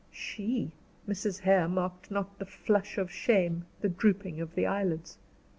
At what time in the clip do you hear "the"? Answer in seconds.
2.39-2.45, 3.81-3.89, 4.55-4.65